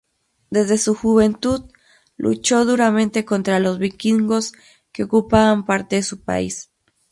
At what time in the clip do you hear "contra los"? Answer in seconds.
3.23-3.77